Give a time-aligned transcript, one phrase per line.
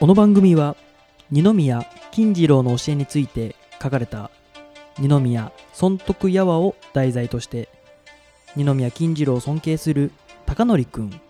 [0.00, 0.76] この番組は
[1.30, 4.30] 二宮金次郎の教えについて書かれた
[4.98, 7.68] 二宮尊徳やわを題材として
[8.56, 10.10] 二宮金次郎を尊敬する
[10.46, 11.20] 高則くん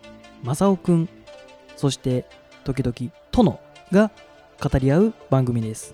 [0.43, 1.09] 正雄くん
[1.75, 2.23] そして
[2.63, 3.59] 時々殿
[3.91, 4.09] が
[4.63, 5.93] 語り合う番組です。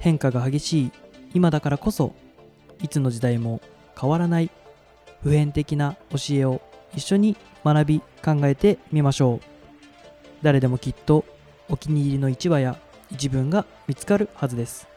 [0.00, 0.92] 変化が激しい
[1.34, 2.16] 今だからこそ
[2.82, 3.60] いつの時代も
[3.96, 4.50] 変わらない
[5.22, 6.60] 普遍的な教えを
[6.96, 9.40] 一緒に学び考えてみましょう。
[10.42, 11.24] 誰でもきっと
[11.68, 12.78] お気に入りの一話や
[13.10, 14.88] 一文が見つかるはずです。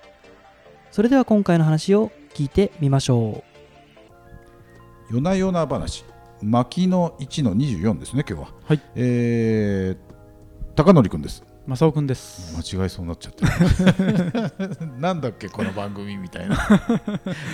[0.92, 3.44] それでは今回の話を聞いてみましょ
[5.10, 6.06] 夜な夜な話
[6.42, 8.50] 牧の1の24ですね今日は。
[8.66, 8.82] はい。
[8.96, 11.44] えー、高則くんです。
[11.68, 12.56] 正雄くんです。
[12.58, 13.46] 間違いそうになっちゃって
[14.04, 14.88] る。
[15.00, 16.56] なんだっけこの番組みたいな。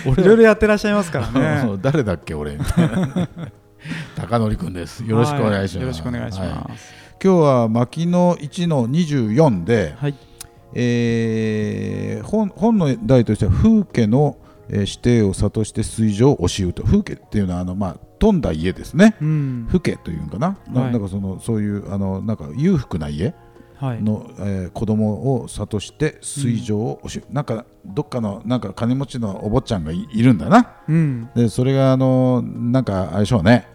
[0.04, 1.30] いろいろやってらっしゃいますから
[1.64, 1.78] ね。
[1.82, 3.28] 誰だっけ俺みたいな。
[4.16, 5.04] 高則くんです。
[5.04, 7.03] よろしくお願いします、はよろしくお願いしはます。
[7.22, 10.14] 今日は牧の1の24で、はい。
[10.76, 14.36] えー本本の題としては風景の、
[14.68, 19.64] えー指定を諭して水上を教うと風景っていうのはあの、まあ、飛んだ家ですねうん。
[19.68, 23.34] 風景というのかな,な、はいなんかそのそういうあのなんか裕福な家
[23.76, 24.02] はい。
[24.02, 31.28] の、えー子供を諭して水上を教う、なんかどっかのなんか金持ちのお坊ちゃんがいいるんだなうん。
[31.34, 33.68] でそれがあのなんかあれでしょうね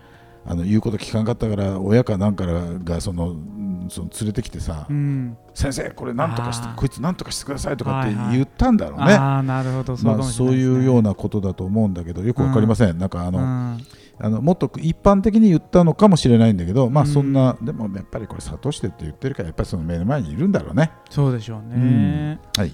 [0.52, 2.44] あの言うこと聞かんかったから親かなんか
[2.84, 5.38] がそのうんその連れてきてさ、うん。
[5.54, 8.38] 先生これなんとかしてこいつなんとかしてくださいとかってはいはい。
[8.38, 9.96] 言ったんだろうね、ああ、なるほど。
[9.96, 13.78] そうまあ、そうないうようなことだと思うんだけどよくわかりません、なんかあの、うん
[14.22, 20.92] あのもっと一般的に言ったのかもしれないんだけどまあうんそんな、でもやっぱりこれ諭してって言ってるからやっぱりその目の前にいるんだろうね。
[21.12, 22.40] そうでしょうね。
[22.58, 22.74] はい、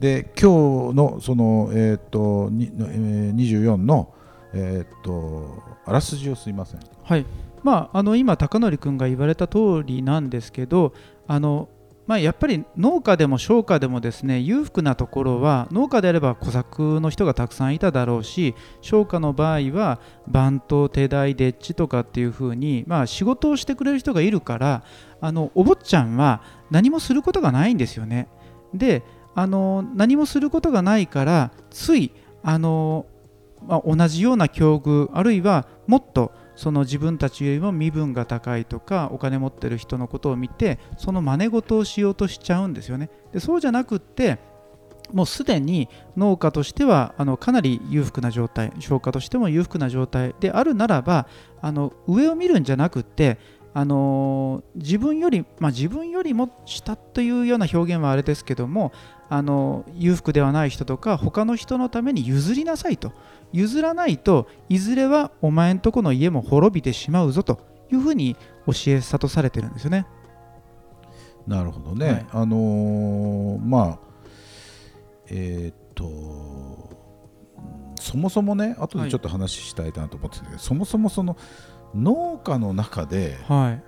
[0.00, 4.14] で今日のその、えーっとにえー24の、
[4.56, 6.80] えーっとあらすじをすいません。
[7.04, 7.26] はい。
[7.62, 10.92] まあ、あの今高則君が言われた通りなんですけど
[11.26, 11.68] あの、
[12.06, 24.84] まあ、やっぱり農家でも商家でもですね裕福なところは農家であれば小作の人がたくさんいただろうし商家の場合は番頭手代でっちとかっていうふうに、まあ、仕事をしてくれる人がいるから
[25.20, 28.28] あのお坊ちゃんは何もすることがないんですよね。
[28.74, 29.02] で
[29.34, 32.12] あの何もすることがないからつい
[32.48, 33.06] あの、
[33.66, 43.10] まあ、同じような境遇あるいはもっとその自分たちよりも身分が高いとかお金持ってる人のことを見てその真似事をしようとしちゃうんですよね。
[43.32, 44.38] でそうじゃなくって
[45.12, 51.28] もうすでに農家としてはあのかなり裕福な状態消化としても裕福な状態であるならば
[51.60, 53.38] あの上を見るんじゃなくって
[53.78, 58.90] あの自分より、まあ、自分よりも下というような表現はあれですけども
[59.28, 63.12] あの裕福ではない人とか他の人のために譲りなさいと
[63.52, 67.58] 譲らないといずれはお前んとこの家も滅びてしまうぞと
[67.92, 68.34] いうふうに
[68.66, 70.06] 教え諭されてるんですよね。
[71.46, 72.06] なるほどね。
[72.06, 74.06] はいあのーまあ
[75.26, 76.08] えーっとう
[77.60, 81.36] んそもそもね後でちょっと話したいなと思ってたけど、そもそもその
[81.96, 83.82] 農家の中ではい、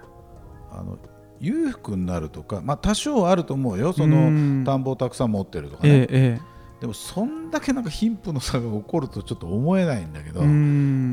[0.72, 0.98] あの
[1.40, 3.92] 裕福になるとか、まあ、多少あると思うよ。
[3.92, 4.64] そうん。
[4.64, 10.40] の田んぼをたくさん持ってるとかね、えええでもそんだけなんか貧富の差が起こるとちょっと思えないんだけど、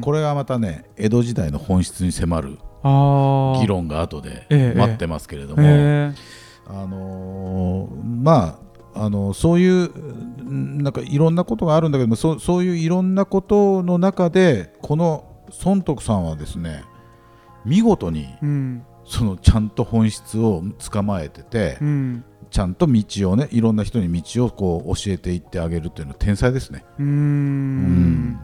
[0.05, 2.49] これがまたね江戸時代の本質に迫る
[3.59, 6.13] 議論が後でええ待ってますけれども、え
[6.67, 8.59] あのーま
[8.93, 16.83] ああのそういううんなんかいろんなことがあるんだけどもそそういういろんなことの中でこの孫徳さんはですね
[17.65, 18.85] 見事にえうん。
[19.05, 22.25] そのちゃんと本質を捕まえてて、うん。
[22.49, 26.83] ちゃんと道をねいろんな人に道をこう教えていってあげるっていうのは天才ですね。
[26.99, 28.29] うん。
[28.31, 28.39] ん。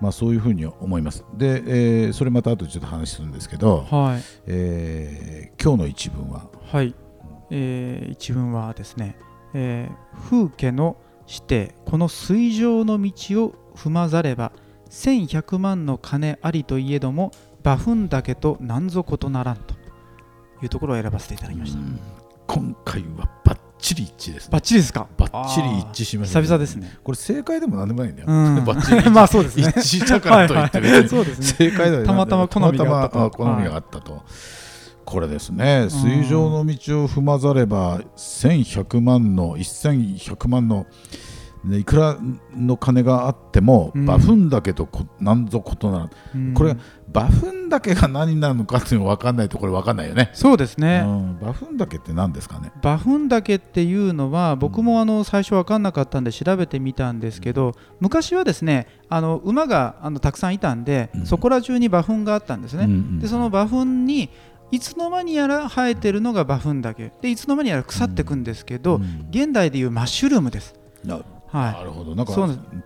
[0.00, 1.24] まあ、そういうふうに思います。
[1.36, 4.22] で、えーそれまた後でちょっと話するんですけど、はい。
[4.46, 6.94] えー今日の一文は、はい、
[7.50, 9.16] えー一文はですね、
[9.54, 10.96] えー風家の
[11.28, 14.52] 指定この水上の道を踏まざれば
[14.92, 17.32] 1100万の金ありといえども
[17.64, 19.74] 馬糞だけと何ぞ異ならんと
[20.62, 21.78] いうところを選ばせていただきました。
[21.78, 21.98] うん。
[22.46, 24.52] 今回はバッチリ一致ですね。
[24.52, 25.06] バッチリですか？
[25.16, 26.98] バッチリ一致しました、久々ですね。
[27.02, 28.28] これ正解でもなんでもないんだよ。
[28.28, 28.64] うん。
[28.66, 29.64] バッチリ まあそうですね。
[29.68, 31.08] 一致したからといって別に。
[31.08, 31.46] そうですね。
[31.46, 33.30] 正解だよたまたま好みがあったと。
[33.30, 34.22] 好みがあったと。
[35.04, 40.86] これですね、水上の道を踏まざれば、1100万の、1100万の、ね
[41.70, 42.18] いくら
[42.56, 44.02] の金があっても、うん。
[44.02, 46.54] 馬糞だけとこ何ぞ異なる、うん。
[46.54, 46.76] これ、
[47.14, 50.30] 馬糞だけが何なのかっていうのが分かんないと、これ分かんないよね。
[50.32, 51.02] そうですね。
[51.04, 52.72] うん、馬糞だけって何ですかね？
[52.82, 61.26] 馬糞岳っていうのは僕もあの最初分かんなかったんで調べてみたんですけど昔はですねあの馬があのたくさんいたんで、うん。
[61.26, 64.30] そこら中に馬糞があったんですね、うんうんでその馬糞に
[64.72, 67.12] いつの間にやら生えてるのがバフンだけ。
[67.20, 69.28] でいつの間にやら腐ってくんですけど、うん。
[69.30, 70.74] 現代でいうマッシュルームです。
[71.52, 71.74] なはい。
[71.74, 72.14] なるほど。
[72.14, 72.32] なんか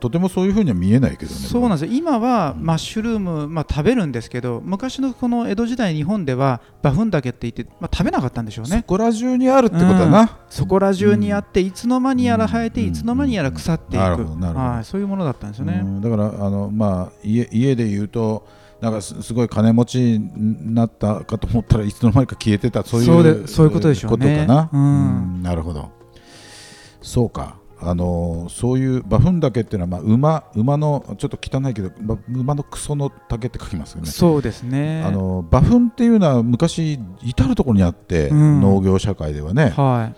[0.00, 1.38] とてもそういうふうには見えないけどね。
[1.38, 1.86] そうなんです。
[1.86, 2.64] よ今はうん。
[2.64, 8.78] マッシュルーム、まあ、食べるんですけど昔のこの江戸時代日本ではバフンだけって言って、まあ、食べなかったんでしょうね。
[8.78, 12.88] そこら中にあるってことだな、そこら中にあっていつの間にやら生えてうん。
[12.88, 15.80] いつの間にやら腐っていく、はい、そういうものだったんですよね。
[15.82, 16.00] うん。
[16.00, 18.46] だからあの、まあ、家家で言うと
[18.80, 24.46] なんかすすごい金持ちになったかと思ったらいつの間にか消えてたそういうそうでそういうことでしょうね。
[24.46, 25.90] なるほど。
[27.00, 34.10] そうかあのそういう馬糞竹っていうのは、まあ、馬馬のちょっと汚いけど、ま馬のクソの竹って書きますよね。
[34.10, 35.02] そうですね。
[35.04, 38.60] あの馬糞っていうのは昔至る所にあって、うん。
[38.60, 39.70] 農業社会ではね。
[39.76, 40.12] は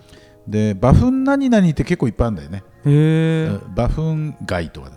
[0.47, 2.63] で馬糞何々って結構いっぱいあるんだよね。
[2.85, 2.93] いへ
[3.45, 4.89] え馬糞貝とか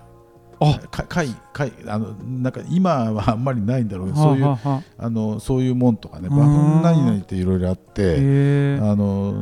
[0.65, 0.89] だあ。
[0.89, 6.35] か貝貝あのなんか今はあんまりないんだろうけどそういうはあのそういうもんとかねうん。
[6.35, 9.35] 馬糞何々っていろいろあってあの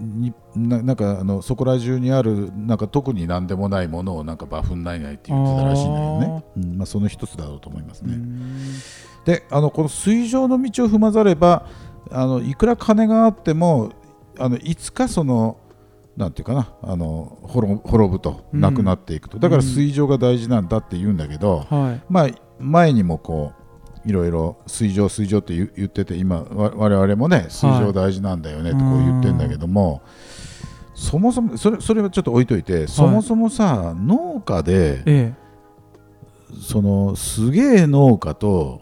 [0.00, 8.14] にななんかあのそこら中にあるなんか特に何でもないものをなんか馬糞何々って言ってたらしいんだよね、うんまあ、その一つだろうと思いますね。
[8.14, 8.52] うん。
[9.24, 11.66] であのこの水上の道を踏まざれば
[12.10, 13.92] あのいくら金があっても
[14.38, 15.58] あのいつかその
[16.16, 18.60] なんていうかなあの滅滅ぶとうん。
[18.60, 22.02] なくなっていくと、だから水上が大事なんだって言うんだけど、はい。
[22.08, 22.28] まあ、
[22.58, 23.52] 前にもこ
[24.04, 30.02] ういろいろ水上水上って言言ってて今わ我々もね水上大事なんだよねってこう言ってんだけども、
[30.94, 35.34] そもそもそれそれはちょっと置いといて、そもそもさ農家でえ
[36.62, 38.80] そのすげえ農家と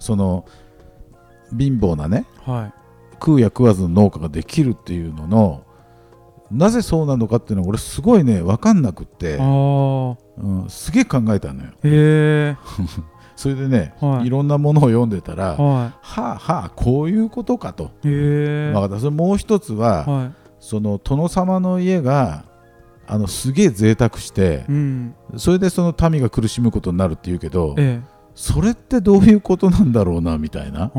[0.00, 0.44] その
[1.56, 2.72] 貧乏なねえはい。
[3.14, 5.64] 食うや食わずの農家ができるっていうのの
[6.50, 9.36] なぜそうなのかっていうのは俺すごいね分かんなくって。
[9.36, 11.70] うん、すげえ考えたのよ。
[11.82, 12.56] へえ
[13.36, 14.26] それでね、はい。
[14.26, 17.84] い、ろんなものを読んでたらははあはあこういうことかと。
[18.04, 20.30] いへえ分かったそれもう一つは、は
[20.60, 22.44] その殿様の家が
[23.06, 25.14] あのすげえ贅沢していうん。
[25.36, 30.84] それでその民が苦しむことになるっていうけどええそれってどういうことなんだろうなみたいな。
[30.84, 30.90] あ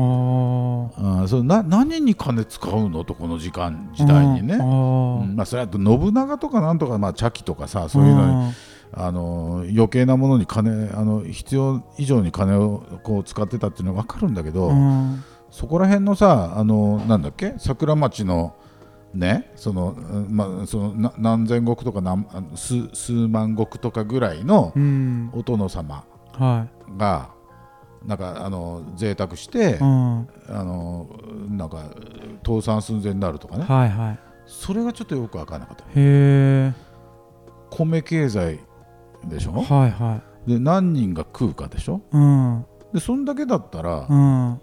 [1.26, 8.52] それな何に金使うのとこの時間時代にね、まあ、それは信長とかなんとか、まあ、茶器とかさそういうのに
[8.92, 15.24] あの余計なものに金あの必要以上に金をこう使ってたっていうのは分かるんだけど、うん。
[15.50, 17.54] そこら辺のさあのなんだっけ？
[17.56, 18.54] 桜町の
[19.14, 25.30] ねその,うん、まあ、そのな何千石とか何数数万石とかぐらいのうん。
[25.32, 26.04] お殿様。
[26.32, 26.66] は
[26.96, 27.30] が
[28.04, 30.28] なんかあの贅沢して、いうん。
[30.48, 31.08] あの
[31.48, 31.90] なんか
[32.44, 33.64] 倒産寸前になるとかね。
[33.64, 34.18] はいはい。
[34.46, 35.84] それがちょっとよく分からなかった。
[35.84, 36.72] へえ。
[37.70, 38.60] 米経済
[39.24, 39.52] でしょ？
[39.52, 40.50] はいはい。
[40.50, 42.00] で何人が食うかでしょ？
[42.10, 42.66] うん。
[42.92, 44.50] でそんだけだったらうん。
[44.52, 44.58] は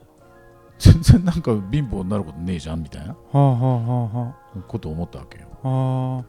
[0.80, 3.16] 全然なんか貧乏になることねえじゃんみたいな。
[3.34, 4.36] あはあはあは
[4.68, 6.26] ことを思ったわけよ、ああ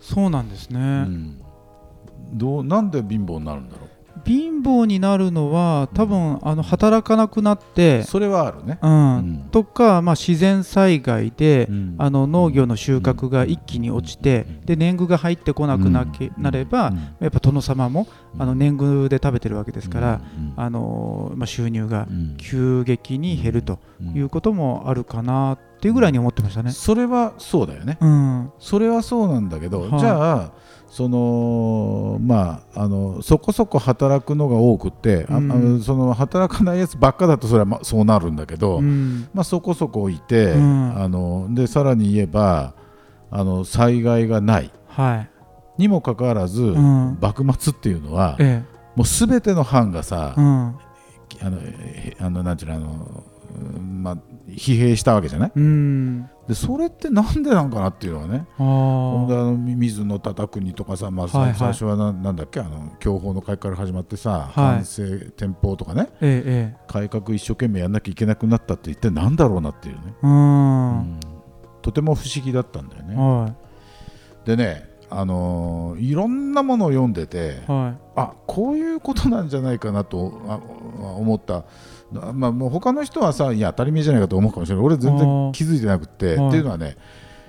[0.00, 1.42] そうなんですね、うん、
[2.32, 3.88] どうなんで貧乏になるんだろ
[4.24, 9.16] 貧乏になるのは多分あの働かなくなってう、それはあるね、うん。
[9.16, 9.48] うん。
[9.50, 11.94] とか、まあ、自然災害で、うん。
[11.98, 14.66] あの農業の収穫が一気に落ちて、うん。
[14.66, 16.42] で年貢が入ってこなくなけ、うん。
[16.42, 16.96] なれば、うん。
[17.20, 18.06] やっぱ殿様も
[18.38, 20.52] あのうん年貢で食べてるわけですから、うん。
[20.56, 22.36] あのまあ、収入がうん。
[22.36, 24.14] 急激に減るとうん。
[24.16, 26.72] いうこともあるかなっていうぐらいに思ってましたね。
[26.72, 27.96] それはそうだよね。
[28.02, 28.52] うん。
[28.58, 29.98] それはそうなんだけど、はい。
[29.98, 30.52] じゃあ
[30.90, 35.50] そのまああのそこそこ働くのが多くって、あうん。
[35.50, 39.30] あのその働かないやつばっかだとそれはまあそうなるんだけど、うん。
[39.32, 41.02] まあ、そこそこいて、うん。
[41.02, 42.74] あのでさらに言えば
[43.30, 44.70] あの災害がない。
[44.86, 45.30] はい。
[45.78, 47.16] にもかかわらず、ん。
[47.22, 48.62] 幕末っていうのはえ
[48.96, 52.86] もうすべての藩がさ、あのえあのなんていうのあの、
[53.24, 54.16] うんまあ、
[54.48, 55.52] 疲弊したわけじゃない？
[55.54, 56.30] うん。
[56.48, 58.46] でそれってなんでなんかなっていうのはね。
[58.54, 61.58] あほんでーあの水野忠国とかさ、まあさはいはい。
[61.58, 62.60] 最初はななんだっけ？
[62.60, 65.32] あの享保の改革から始まってさ、はい。
[65.36, 66.08] 天保とかね。
[66.20, 70.98] えええ改革一生懸命やんなきゃいけなくなったって一体なんだろうなっていうね、えうん。
[70.98, 71.20] うん。
[71.82, 73.14] とても不思議だったんだよね。
[73.16, 73.54] は
[74.44, 77.70] でね、あのーいろんなものを読んでてい。
[77.70, 80.60] はあこういうことなんじゃないかなとあ
[81.16, 81.64] 思った。
[82.12, 84.84] まあ、もう他の人はさいや当たり前じゃないかと思うかもしれない。
[84.84, 86.36] 俺全然気づいてなくって。
[86.36, 86.48] はい。
[86.48, 86.96] っていうのはね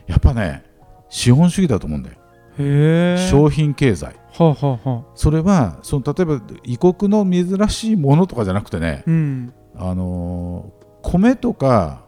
[0.07, 0.63] やっぱね
[1.09, 2.17] 資本主義だと思うんだよ、
[3.29, 4.15] 商品経済。
[4.33, 5.03] はあはあはあ。
[5.15, 9.53] それはその例えば異国の珍しいものとかじゃなくてね、うん。
[9.75, 12.03] あのー米とか、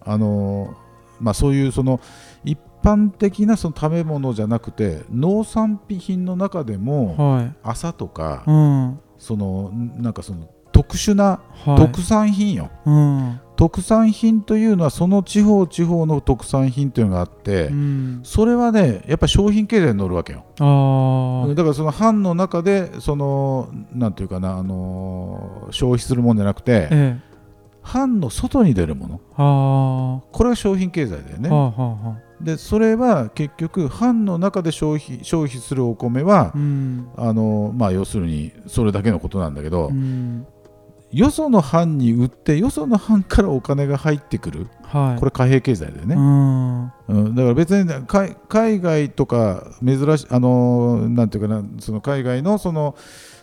[0.00, 2.00] あのーまあ、そういうその
[2.44, 7.54] 一般的なその食べ物じゃなくて農産品の中でもはい。
[7.62, 9.00] 朝とかうん。
[9.18, 10.48] そのなんかその
[10.82, 11.76] 特殊なはい。
[11.76, 13.40] 特産品よ、うん。
[13.56, 18.20] 特産品というのはその地方地方の特産品というのがあって、うん。
[18.22, 20.44] それはねやっぱり商品経済に乗るわけよ。
[20.60, 27.28] あだからその藩の中でそのなんていうかな、あのー消費するもんじゃなくてあええ。
[27.82, 29.20] 藩の外に出るもの。
[29.36, 31.48] あこれが商品経済だよね。
[31.50, 32.44] あはあはあはあ。
[32.44, 37.08] でそれは結局藩の中で消費消費するお米はう、ん。
[37.16, 40.46] あのーまあ要するにそれだけのことなんだけど、うん
[41.10, 44.66] よその藩に売ってよその藩からお金が入ってくる。
[44.82, 45.18] はい。
[45.18, 46.82] これ貨幣経済だよね、うん。
[47.08, 52.94] うん、だから別に海海外とか珍しいあのーなんていうかなその海外のその、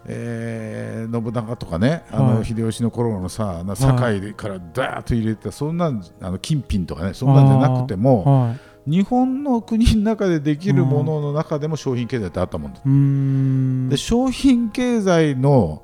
[0.08, 2.46] えー信長とかねあの、はい。
[2.46, 8.60] 秀吉の頃のさな堺からダーッと入れてそんなんあの金品とかねそんなんじゃなくてもはい。
[8.88, 13.90] 日本の国の中でできるものの中でも商品経済ってあったもんだ、うーん。
[13.90, 15.82] で商品経済の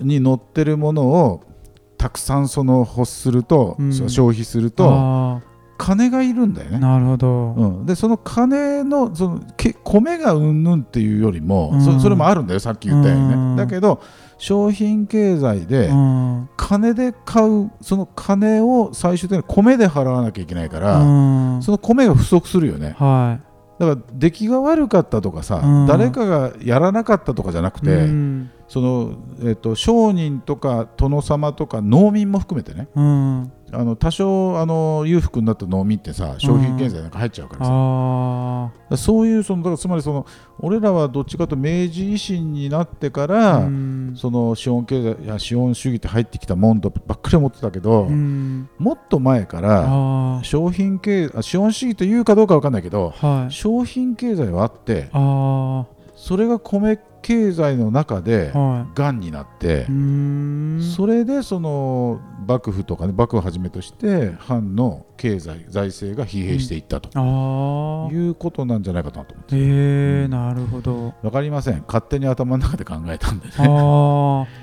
[0.00, 1.42] に乗ってるものを
[1.96, 3.92] たくさんその欲すると、うん。
[3.92, 5.42] 消費するとあ
[5.78, 6.76] 金がいるんだよね。
[6.76, 7.52] あなるほど。
[7.52, 11.82] うん、でその金のそのけ米がうんぬんっていうよりも、うん。
[11.82, 13.56] そそれもあるんだよさっき言ったようにね、うん。
[13.56, 14.00] だけど
[14.38, 16.48] 商品経済でうん。
[16.56, 21.62] 金で買うその金を最終的に米で払わなきゃいけないから、うん。
[21.62, 22.94] その米が不足するよね。
[22.98, 23.40] は
[23.78, 25.86] だから出来が悪かったとかさ、うん。
[25.86, 33.52] 誰かがやらなかったとかじゃなくいて、うんそのえっと商人とか殿様とか農民も含めてねうん。
[33.70, 40.24] あの多少あの裕福になった農民ってさ商品経済なんか入っちゃうからさ、あだからそういうそのだからつまりその
[40.58, 44.14] 俺らはどっちかと明治維新になってかあら、うん。
[44.16, 48.70] その資本経済や資本主義って入ってきたもんとばっかり思ってたけど、うん。
[48.78, 53.52] もっと前からあ商品経あ資本主義というかどうかわかんないけどあはい。
[53.52, 55.84] 商品経済はあってあ
[56.16, 58.52] それが米経済の中で
[58.94, 60.82] がんになっていうー、ん。
[60.82, 69.56] それでその幕府とかね幕府をはじめとして藩の経済財政が疲弊していったとああいうことなんじゃないかなと思って。
[69.56, 69.58] へ
[70.24, 71.14] えなるほど。
[71.22, 71.84] わかりません。
[71.86, 73.52] 勝手に頭の中で考えたんでね。
[73.58, 74.46] あ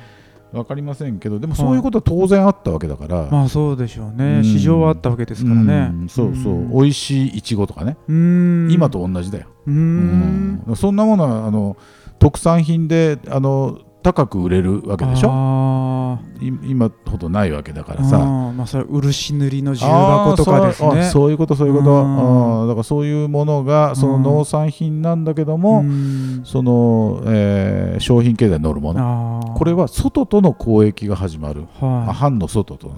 [0.55, 4.17] わかりませんけどでもそういうことは当然あったわけだから、あまあそうでしょううん。
[4.17, 5.91] ね市場はあったわけですからね。
[5.91, 6.09] うん。
[6.09, 6.71] そうそう、ん。
[6.71, 8.71] 美味しいいちごとかね、うーん。
[8.71, 10.63] 今と同じだよ、うーん。
[10.65, 10.75] うん。
[10.75, 11.75] そんなものはあの
[12.19, 16.19] 特産品であの高く売れるわけでしょ？
[16.39, 18.21] 今ほどないわけだかあらさ。
[18.21, 21.09] あまあそれ漆塗りの重箱とかですね。
[21.09, 22.67] そういうことそういうこと。
[22.67, 26.41] だからそういうものがその農産品なんだけども、うん。
[26.43, 29.53] その、えー商品経済に乗るもの。
[29.57, 32.93] これは外との交易が始まる、あは藩の外と、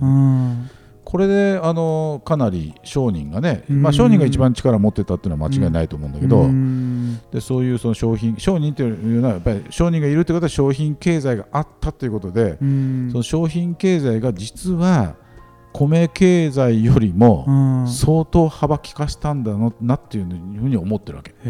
[1.05, 3.81] これであのかなり商人がね、うん。
[3.81, 6.86] まあ、商人が一番力を持ってたっていうのは間違いないと思うんだけど、うん
[7.31, 13.09] でそういうその商品商人っていうのはやっぱり商人がいるってことは商品経済があったということで、うん。
[13.11, 15.15] その商品経済が実は
[15.73, 17.87] 米経済よりもうん。
[17.87, 21.49] 相当幅利かしたんだなっていうふうに思ってるわけ、へうえ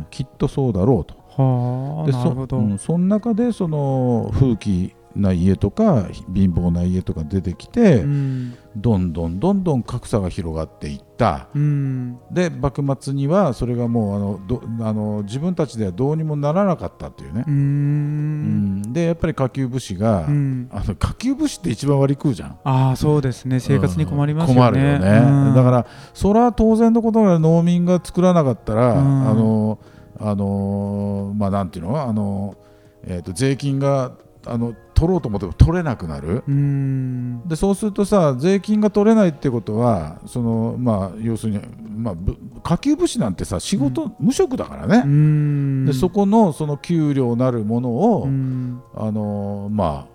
[0.00, 0.06] ん。
[0.10, 1.22] きっとそうだろうと。
[1.34, 8.54] はあでそうん、その中でその風紀な家とか貧乏な家とか出てきて、うん。
[8.74, 11.48] どんどんどんどん格差が広がっていった。
[11.54, 12.18] うん。
[12.30, 17.44] で幕末にはそれがもうあのどあの自分たちではどうにもならなかったっていうね。
[17.46, 18.78] う、ん。
[18.80, 18.92] ん。
[18.92, 20.68] でやっぱり下級武士が、うん。
[20.72, 22.58] あの下級武士って一番割り食うじゃん。
[22.64, 23.60] ああそうですね。
[23.60, 24.60] 生活に困りますよね。
[24.60, 25.54] 困るよね、うん。
[25.54, 29.28] だからそれは当然のことながら農民が作らなかったら、うん。
[29.28, 29.78] あの
[30.18, 32.00] あのまあなんていうの？
[32.00, 32.56] あの、
[33.02, 34.12] えー、と税金が
[34.46, 36.44] あの取ろうと思っても取れなくなる。
[36.46, 37.42] うん。
[37.48, 41.60] でそうするとさ税金が取れないってことはそのまあ要するに、
[41.96, 45.86] まあ、ぶ下級武士なんてさ仕事、無職だからうね、ん。
[45.86, 48.80] でそこのその給料なるものを、うん。
[48.94, 50.06] あのま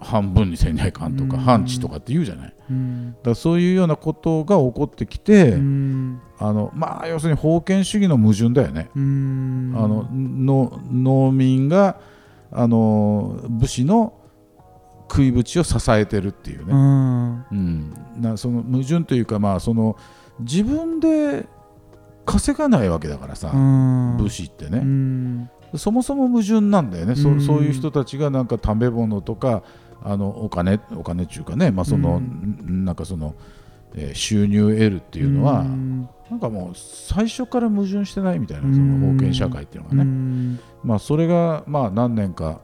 [0.00, 1.42] あ半分にせんにゃいかんとか、うん。
[1.42, 2.54] 半地とかって言うじゃない。
[3.22, 6.20] だそういうようなことが起こってきて、うん。
[6.40, 9.72] あのまあ要するに封建主義の矛盾だよね、うん。
[9.76, 12.00] あのの農民が
[12.50, 14.14] あの武士の
[15.12, 17.46] 食いぶちを支えてるっていうね、うん。
[17.50, 19.98] うん、なその矛盾というか、まあ、その
[20.40, 21.46] 自分で
[22.24, 24.16] 稼がないわけだからさ、うん。
[24.16, 25.50] 武士ってうね、ん。
[25.76, 27.40] そもそも矛盾なんだよね、そうん。
[27.42, 29.62] そういう人たちがなんか食べ物とか
[30.02, 32.86] あのお金お金っていうかね、まあそのうん。
[32.86, 33.34] なんかその、
[33.94, 36.08] えー収入を得るっていうのは、うん。
[36.30, 40.60] なんかもう最初から矛盾してないみたいなその封建社会っていうのがね、うん。
[40.82, 42.62] まあ、それがまあ何年か、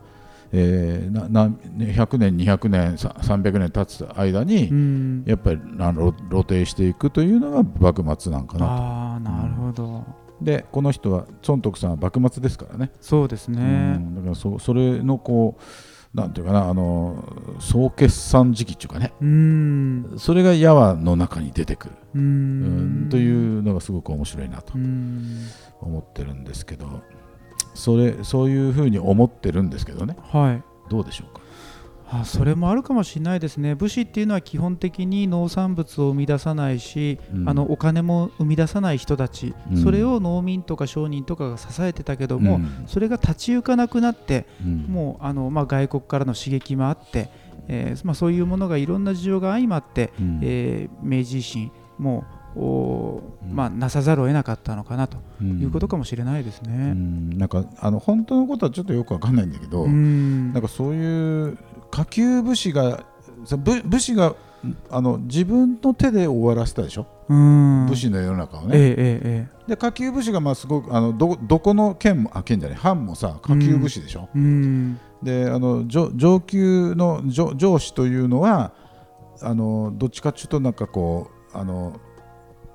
[0.52, 5.24] えーなな100年200年さ300年経つ間に、うん。
[5.26, 8.72] やっぱりあの露呈していくというのが幕末なんかなと。
[8.72, 10.04] ああなるほど。
[10.40, 14.14] でこの人は孫徳さんは幕末ですからね、そうですうねん。
[14.14, 17.22] だからそそれのこうなんていうかなあの
[17.60, 19.12] 総決算時期っていうかね。
[19.20, 20.14] うん。
[20.16, 23.08] それが矢和の中に出てくる、ううんん。
[23.10, 25.40] というのがすごく面白いなとうん。
[25.80, 27.02] 思ってるんですけど
[27.78, 30.16] それそういうふうに思ってるんですけどね。
[30.32, 30.62] はい。
[30.90, 31.40] どうでしょうか？
[32.10, 33.74] あそれもあるかもしれないですね。
[33.74, 37.48] 武士っていうのは基本的に農産物を生み出さないし、うん。
[37.48, 39.82] あのお金も生み出さない人たち、うん。
[39.82, 42.84] それを農民とか商人とかが支えてたけども、うん。
[42.86, 44.86] それが立ち行かなくなって、うん。
[44.88, 47.28] もうあの、まあ、外国からの刺激もあって、
[47.68, 50.40] えーまあ、そういうものがいろんな事情が相まって、うん。
[50.42, 53.56] えー明治維新もうおーうん。
[53.56, 55.60] まあ、なさざるを得なかったのかなとうん。
[55.60, 56.92] いうことかもしれないですうね。
[56.92, 57.38] ん。
[57.38, 60.52] なんかあの本当のことはちょっとよくわかんないんだけど、うん。
[60.52, 61.58] なんかそういう
[61.90, 63.04] 下級武士が
[63.44, 64.34] さ武武士が
[64.90, 67.86] あの自分の手で終わらせたでしょ、うん。
[67.88, 68.76] 武士の世の中をね。
[68.76, 72.78] えええええで下級武士がまあすごくあのどどこの県もあ県じゃない？
[72.78, 74.28] 藩もさ下級武士でしょ？
[74.34, 75.00] えうん。
[75.22, 78.72] であの上上級の上上司というのは
[79.40, 82.00] あのどっちかっていうとなんかこうあの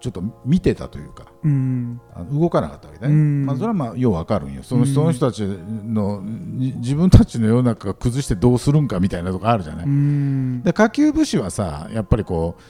[0.03, 2.01] ちょっと見てたというかうん。
[2.13, 3.45] あの動かなかったわけだね、うん。
[3.45, 4.62] まあ、それはまあようわかるんよ。
[4.62, 4.88] その,、うん。
[4.93, 10.62] その人たちのに自分たちの世の中が崩してどうするんかみたいなとこあるじゃない、うん。
[10.62, 12.62] で下級武士はさやっぱりこう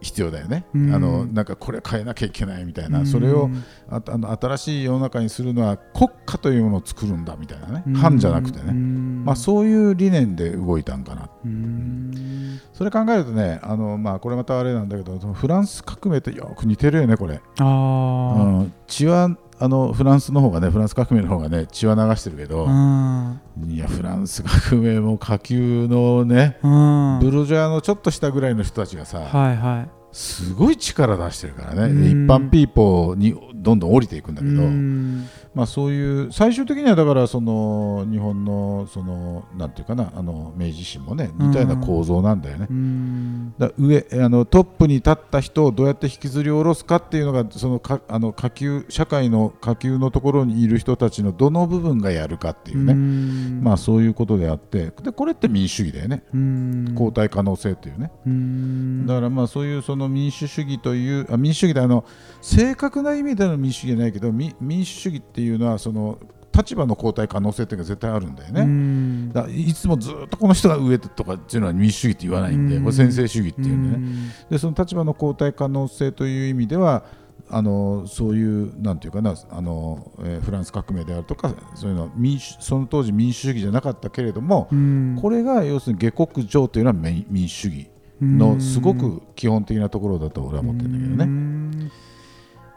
[0.00, 0.92] 必要だよね、うん。
[0.92, 3.06] あのなんかこれ変えなきゃいけないみたいな、うん。
[3.06, 3.50] それを
[3.88, 7.94] ああの新しい世の中にするのは国家というものを作るんだみたいなね、うん。
[7.94, 11.28] 藩じゃなくてね、うんまあ、そういう理念で動いたんかな。
[11.44, 12.60] うん。
[12.72, 23.40] それ考えるとねあの、まあ、これまたあれなんだけどフランス革命とよく似てるよねこれ、あうあん、血はあのフランスの方がねフランス革命の方がね血は流してるけど、うん。
[23.68, 27.18] いやフランス革命も下級のねうん。
[27.20, 29.90] ブルジョアのちょっとしたぐらいの人たちがさ、はいはい。
[30.12, 42.66] すごい力出してるからね、一般ピーポーにどんどん降りていくんだけど、うんまあ、そういう最終的にはだからその日本のそのなんていうかなあの明治維新もね似たような構造なんだよね。
[42.70, 43.54] うん。
[43.58, 53.60] だ上あのトップに立った人をどうやって引きずり下ろすかっていうのがそのかあの下級社会の下級のところにいる人たちのどの部分がやるかっていうね、うん。
[53.62, 54.92] まあそういうことであって。
[55.02, 56.88] でこれって民主主義だよね、うん。
[56.92, 59.06] 交代可能性っていうね、うん。
[59.06, 62.04] だからまあそういうその民主主義というあ民主主義であの
[62.40, 66.18] 正確な意味での民主主義じゃないけどみ民主主義っていうのはその
[66.56, 68.62] 立場の交代可能性っていうのが絶対あるんだよね。
[68.62, 69.32] うん。
[69.32, 72.82] だからいつもずっとこの人が上とかっていうのは民主主義って言わないんで、うん。
[72.82, 74.30] これ専制主義っていうんでね、うん。
[74.50, 77.04] でその立場の交代可能性という意味では
[77.48, 85.18] あのそういうなんていうかなあの、えーフランス革命であるとかそういうのは民主その当時民主主義じゃなかったけれども、うん。
[85.20, 91.92] これが要するに下克上というのは民民主主義のすごく基本的なところだと俺は思ってるんだけどね、うん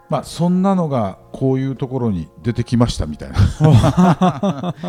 [0.08, 4.74] まあそんなのがこういうところに出てきましたみたいな。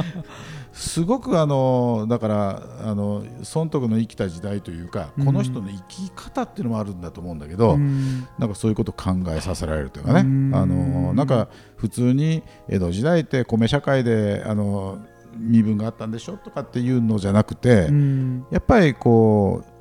[0.75, 3.23] すごくあのだからあの
[3.55, 5.25] 孫徳の生きた時代というか、うん。
[5.25, 8.27] この人の生き方っていうのもあるんだと思うんだけど、うん。
[8.37, 10.51] なんかそういうことを考えさせられるというかね、うん。
[10.53, 11.47] あのなんか
[11.77, 14.99] 普通に江戸時代って米社会であの
[15.37, 18.45] 身分があったんでしょとかっていうのじゃなくて、うん。
[18.51, 19.74] やっぱりこう、うん、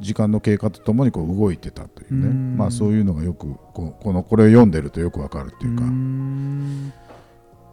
[0.00, 2.56] 時間の経過とともにこう動いてたというね、うん。
[2.56, 6.92] まあ、そういうのがよくこうこのこれを読んでるとよくわかるっていうか、ん。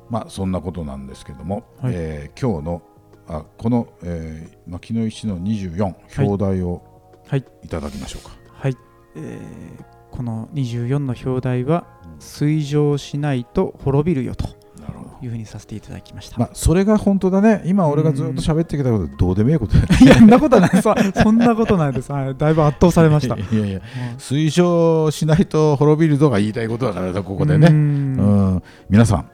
[0.09, 1.93] まあそんなことなんですけども、はい。
[1.95, 2.81] えー今日の
[3.27, 6.83] あこの、えー、牧野石の24表題を
[7.27, 8.31] はいいただきましょうか。
[8.53, 8.77] はい、
[9.15, 11.87] えーこの24の表題は
[12.19, 14.45] 「水上しないと滅びるよ」と
[15.23, 16.37] いうふうにさせていただきました。
[16.37, 21.21] まあ、それが本当だね今俺がずっと喋ってきたことどうでもいいことだよね いや、そんなことないです。
[21.23, 22.11] そんなことないです。
[22.11, 23.35] はい、だいぶ圧倒されました。
[23.37, 23.79] いやいや
[24.17, 29.25] 推奨しないと滅びるぞが言いたいことだからさここでね、ううんん、皆さん、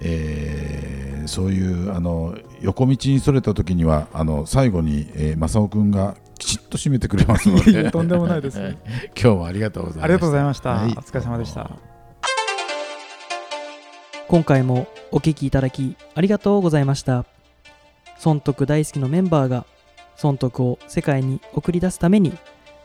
[0.00, 8.76] えーそういうあの横道にそれた時にはあの最後に、えー、正雄君がきちっと締めてくれますので やとんでもないです今
[9.14, 10.70] 日もありがとうございましたありがとうございました。
[10.70, 11.91] はいお疲れ様でした。
[14.28, 17.24] 今回もお聴きいただきありがとうございました。
[18.18, 19.66] 損得大好きのメンバーが
[20.16, 22.32] 損得を世界に送り出すために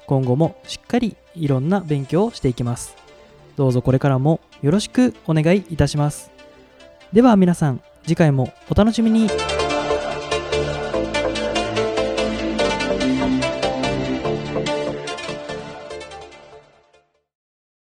[0.08, 2.95] 今後もしっかりいろんな勉強をしていきます。
[3.56, 6.32] どうぞこれからもよろしくお願いいたします。
[7.13, 9.57] では皆さん次回もお楽しみに。